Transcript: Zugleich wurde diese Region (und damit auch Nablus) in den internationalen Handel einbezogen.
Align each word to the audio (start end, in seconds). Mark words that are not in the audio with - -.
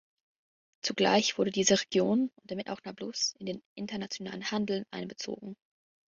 Zugleich 0.81 1.37
wurde 1.37 1.51
diese 1.51 1.79
Region 1.79 2.31
(und 2.35 2.49
damit 2.49 2.71
auch 2.71 2.83
Nablus) 2.85 3.35
in 3.37 3.45
den 3.45 3.61
internationalen 3.75 4.49
Handel 4.49 4.83
einbezogen. 4.89 5.55